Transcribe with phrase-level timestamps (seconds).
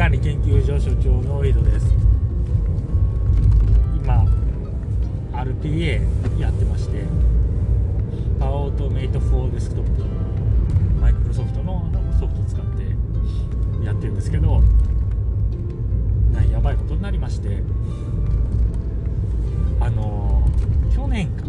[0.00, 1.86] 管理研究所所長の井戸です。
[4.02, 4.24] 今
[5.30, 7.04] RPA やってまして
[8.38, 9.90] パワーオートメイト4デスクトップ
[10.98, 11.84] マイクロソフトの
[12.18, 14.62] ソフトを使ってやってるんですけど
[16.32, 17.62] なやばいことになりまして
[19.80, 20.48] あの
[20.96, 21.44] 去年か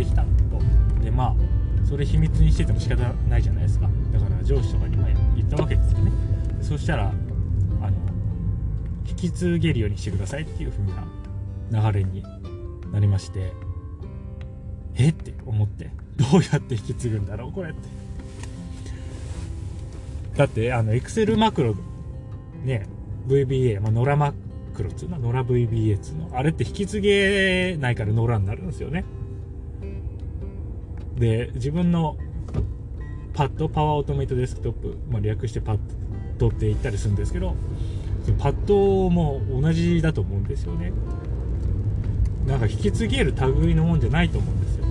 [0.00, 0.28] できたと。
[1.04, 3.88] でまあそれ秘密にしてても仕方ないじゃないですか。
[4.12, 4.96] だから上司とかに
[5.36, 6.12] 言ったわけですよね。
[6.62, 7.92] そしたらあの
[9.08, 10.84] 引き継げるようにしてくださいっていう風
[11.78, 12.22] な流れに
[12.92, 13.52] なりまして。
[14.96, 15.12] えっ？
[15.12, 15.90] て思って。
[16.16, 17.52] どうやって引き継ぐんだろう？
[17.52, 17.80] これって。
[20.36, 21.74] だってあの Excel マクロ
[22.64, 22.86] ね
[23.26, 24.32] VBA、まあ、ノラマ
[24.74, 25.18] クロっつうの？
[25.18, 26.30] ノラ VBA っつうの？
[26.34, 29.04] あれって引き継げないからノラになるんですよね。
[31.20, 32.16] で自分の
[33.34, 35.78] パッドパワーオートメイトデスクトップ、まあ、略してパッ
[36.38, 37.54] ドって言ったりするんですけど
[38.24, 40.92] そのパッドも同じだと思うんですよね。
[42.46, 44.84] なんか引き継げる類のもんじゃないと思うんですよ。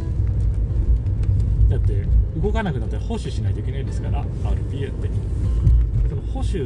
[1.69, 2.05] だって
[2.39, 5.09] 動かなくなったら保守しないといけないですから RPA って。
[6.09, 6.63] その保守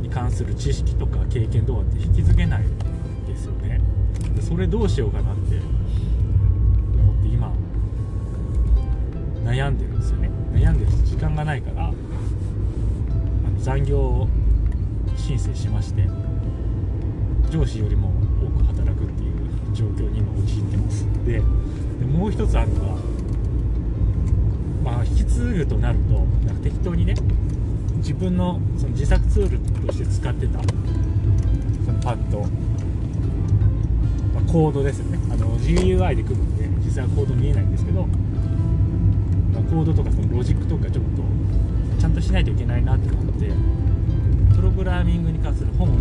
[0.00, 2.64] に関する知識とか経験とかって引き継げない
[3.26, 3.80] ですよね。
[4.40, 5.60] それどうしようかなって
[9.66, 10.30] 悩んでるんですよね。
[10.52, 11.92] 悩んでる時間がないから
[13.58, 14.28] 残業
[15.16, 16.08] 申請しまして
[17.50, 19.32] 上司よりも多く働くっていう
[19.74, 21.04] 状況に今陥ってます。
[21.26, 21.40] でで
[22.06, 22.98] もう一つあるのは
[24.84, 26.12] まあ引き継ぐとなると
[26.46, 27.14] なんか適当にね
[27.96, 32.46] 自分のその自作ツールとして使ってたそのパッド、ま
[34.46, 35.18] あ、コードですよね。
[35.32, 38.06] あの GUI で組むんで実際はコード見えないんですけど、
[39.56, 41.22] まあ、コードとかそのロジックとかちょっと
[41.98, 43.50] ちゃんとしないといけないなって思って
[44.54, 45.92] プログラミングに関する本を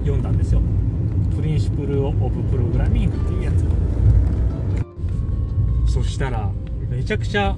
[0.00, 0.62] 読んだんですよ。
[1.36, 3.66] プリンシプル・オブ・プログラミングっていうやつ。
[5.92, 6.50] そしたら
[6.88, 7.54] めちゃくちゃ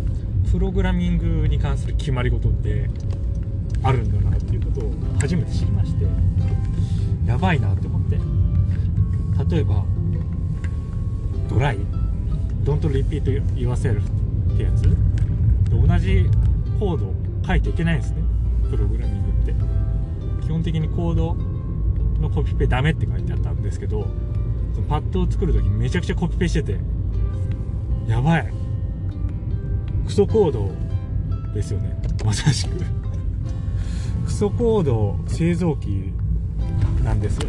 [0.51, 2.91] プログラミングに関する決まり事って
[3.83, 6.07] あるんだなっていうことを初めて知りまして
[7.27, 8.19] やばいなって思って。
[9.55, 9.85] 例えば
[11.49, 11.79] ドライ
[12.65, 13.23] ？Don't repeat
[13.55, 14.03] yourself
[14.55, 14.83] ってやつ？
[15.71, 16.27] 同じ
[16.79, 17.15] コードを
[17.47, 18.23] 書いていけないんですね。
[18.71, 19.55] プログラミングって。
[20.45, 21.37] 基本的にコード
[22.21, 24.07] のコピペダメって書いてあったんですけど
[24.75, 26.79] そのパッドを作る時めちゃくちゃコピペしてて
[28.07, 28.53] やばい。
[30.07, 30.69] クソコード
[31.55, 31.97] ですよね。
[32.25, 32.77] まさしく。
[34.25, 36.13] クソコード製造機
[37.05, 37.49] なんですよ。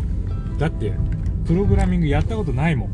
[0.59, 0.93] だって
[1.45, 2.89] プログラミングやったことないもん。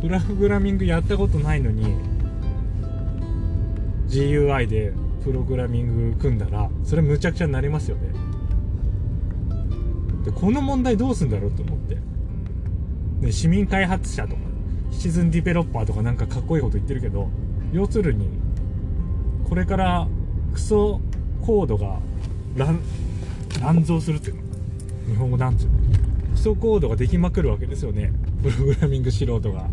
[0.00, 1.94] プログラミングやったことないのに
[4.10, 8.12] GUI でプログラミング組んだらそれむちゃくちゃになりますよね。
[10.24, 11.96] でこの問題どうすんだろうと思って。
[13.20, 14.42] で市民開発者とか
[14.90, 17.28] シチズンディベロッパーとかなんかかっこいいこと言ってるけど
[17.72, 18.28] 要するに
[19.48, 20.08] これから
[20.52, 21.00] クソ
[21.42, 22.00] コードが
[22.56, 22.80] 乱
[23.60, 24.42] 乱造するっていうの。
[25.06, 25.78] 日本語なんていうの。
[26.32, 28.12] クソコードができまくるわけですよね。
[28.42, 29.68] プログラミング素人が。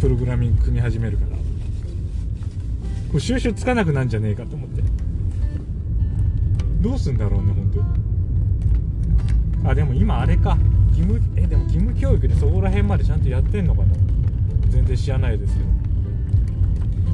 [0.00, 1.33] プログラミング組み始めるから。
[3.20, 4.82] 収集つかなくなんじゃねえかと思って。
[6.80, 7.70] どうすんだろうね本
[9.62, 10.58] 当あでも今あれか。
[10.90, 13.94] 義務えでも義務教育でそこら辺までちゃんとやってんのかな。
[14.68, 15.58] 全然知らないですよ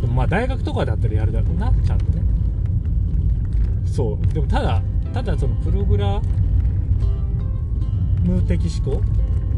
[0.00, 2.22] でもまあ大学とかだったらやるだろうなちゃんとね。
[3.86, 4.26] そう。
[4.34, 4.82] でもただ
[5.12, 6.20] ただそのプログラ
[8.22, 9.02] ム的思考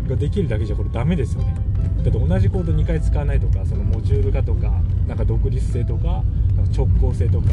[0.08, 1.54] ができるだけじゃこれダメですよね。
[2.02, 4.72] だって同じコード2回使わないとかそのモジュール化とか
[5.06, 6.22] なんか独立性とか
[6.56, 7.48] なんか直行性とか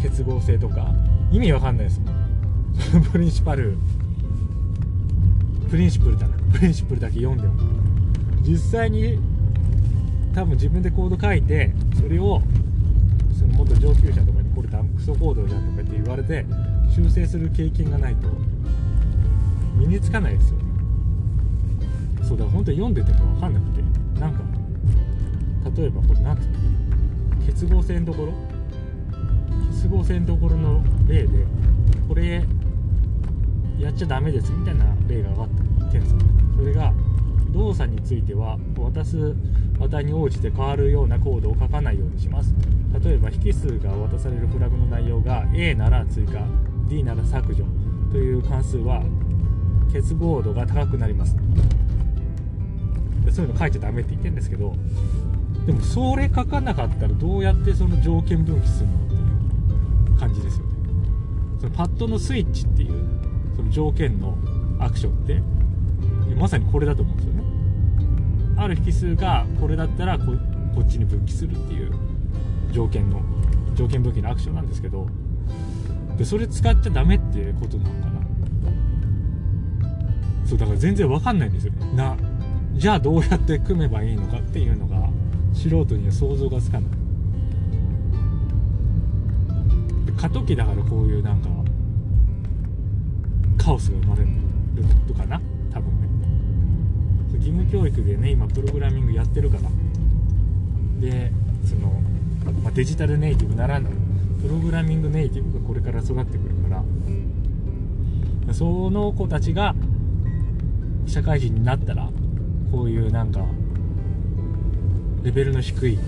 [0.00, 0.92] 結合性とか。
[1.30, 3.02] 意味わかんないですもん。
[3.10, 3.78] プリンシパル。
[5.70, 6.36] プリンシプルだな。
[6.52, 7.54] プリンシプルだけ読んでも。
[8.42, 9.18] 実際に
[10.34, 12.42] 多分自分でコード書いてそれを
[13.38, 16.44] その元上級者とかにこれダンクソコードじゃんとかって言われて
[16.94, 18.28] 修正する経験がないと
[19.76, 20.64] 身につかないですよね。
[22.28, 23.82] そうだから本当に読んでても分かんなくて。
[24.20, 24.40] なんか
[25.76, 26.58] 例えばこれ何ていうの
[27.46, 28.32] 結合線のところ？
[29.70, 31.28] 結合線のところの例で
[32.08, 32.44] これ
[33.78, 36.20] やっちゃダメですみたいな例が上がってるんですよ
[36.56, 36.92] それが
[37.50, 39.34] 動作については渡す
[39.80, 42.54] 値に応じて変わるようなコードを書かないようにします。
[43.02, 46.46] 例えば引数が渡されるフラグの内容が A なら追加
[46.88, 47.64] D なら削除
[48.10, 49.02] という関数は
[49.92, 51.36] 結合度が高くなります。
[53.30, 54.74] そういうの書いちゃダメって言ってるんですけど
[55.66, 59.16] でもそれ書かなかったらどうやってその条件分岐するのってい
[60.16, 60.72] う感じですよね。
[61.60, 63.08] そのパッドのスイッチっていう
[63.54, 64.36] その条件の
[64.80, 65.40] アクションって
[66.34, 67.42] まさにこれだと思うんですよね。
[68.56, 70.32] ある引数がこれだったらこ
[70.80, 71.92] っちに分岐するっていう
[72.72, 73.20] 条件の
[73.74, 75.06] 条件分岐のアクションなんですけど
[76.16, 78.12] でそれ使っちゃダメってことなのかな。
[80.44, 81.92] そうだから全然わかんないんですよね。
[81.94, 82.16] な
[82.74, 85.08] じゃあどうやって組めばいいのかっていうのが。
[85.52, 86.90] 素人には想像がつかない。
[90.16, 91.48] 過渡期だからこういうなんか
[93.56, 94.28] カオスが生まれる
[95.08, 95.40] とかな？
[95.72, 96.08] 多分ね。
[97.34, 99.62] 義務教育でね今プログラミングやってるから。
[101.00, 101.32] で
[101.64, 101.88] その、
[102.62, 103.88] まあ、デジタルネイティブならぬ
[104.40, 106.82] プログラミングネイティブがこれから育ってくるから。
[108.52, 109.74] その子たちが
[111.06, 112.10] 社会人になったら
[112.70, 113.44] こういうなんか
[115.22, 115.98] レベルの低い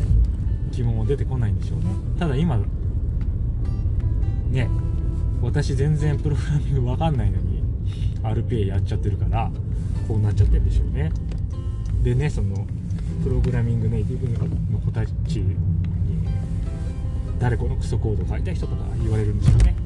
[0.73, 1.85] 疑問は出てこないんでしょうね。
[2.19, 2.59] ただ今
[4.51, 4.69] ね
[5.41, 7.63] 私全然プログラミングわかんないのに
[8.23, 9.51] RPA やっちゃってるから
[10.09, 11.13] こうなっちゃってるんでしょうね。
[12.03, 12.67] でねその
[13.23, 14.29] プログラミングネイティブ
[14.73, 15.57] の子たちに
[17.39, 19.77] 誰このクソコード書いた人とか言われるんですよね。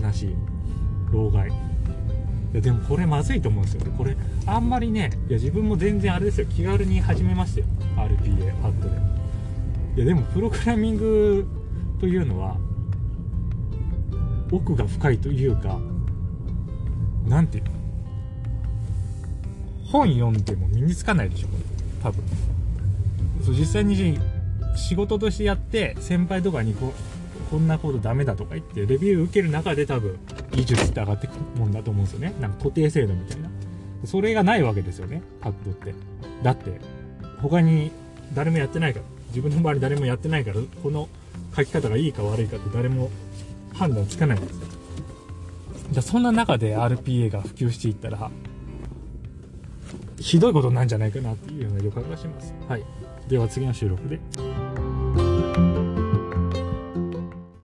[0.00, 0.34] 悲しい
[1.10, 1.50] 老害。
[2.52, 3.92] いやでもこれまずいと思うんですよ。
[3.96, 4.16] これ
[4.46, 6.46] あんまりねいや自分も全然あれですよ。
[6.46, 7.66] 気軽に始めましたよ。
[7.96, 8.96] RPA パッドで。
[9.96, 11.46] いやでもプログラミング
[12.00, 12.56] というのは
[14.50, 15.78] 奥が深いというか
[17.26, 17.70] なんていうの
[19.90, 21.62] 本読んでも身につかないでしょこれ。
[22.02, 22.22] 多分。
[23.44, 24.18] そう実際に
[24.76, 26.92] 仕事としてやって先輩とかにこ
[27.50, 30.18] こんなコードダメだとか言ってレビュー受ける中で多分
[30.56, 32.34] 技術って上がってくるもんだと思うんですよね。
[32.40, 33.50] なんか固定精度みたいな。
[34.04, 35.22] それがないわけですよね。
[35.40, 35.94] パッドって。
[36.42, 36.80] だって
[37.40, 37.90] 他に
[38.34, 41.08] 誰もやってないから自分の周り誰もやってないからこの
[41.54, 43.10] 書き方がいいか悪いかって誰も
[43.74, 44.60] 判断つかないんです。
[44.60, 44.66] よ
[45.92, 48.30] じゃあそんな中で RPA が普及していったら
[50.18, 52.54] ひどいことなんじゃないかなっていうような予感がします。
[52.68, 52.82] はい。
[53.28, 54.20] では次の収録で